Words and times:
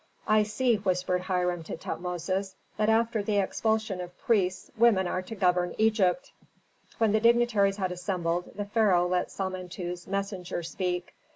"I 0.27 0.41
see," 0.41 0.77
whispered 0.77 1.21
Hiram 1.21 1.61
to 1.65 1.77
Tutmosis, 1.77 2.55
"that 2.75 2.89
after 2.89 3.21
the 3.21 3.37
expulsion 3.37 4.01
of 4.01 4.17
priests 4.17 4.71
women 4.75 5.05
are 5.05 5.21
to 5.21 5.35
govern 5.35 5.75
Egypt." 5.77 6.31
When 6.97 7.11
the 7.11 7.19
dignitaries 7.19 7.77
had 7.77 7.91
assembled, 7.91 8.49
the 8.55 8.65
pharaoh 8.65 9.05
let 9.07 9.29
Samentu's 9.29 10.07
messenger 10.07 10.63
speak. 10.63 11.13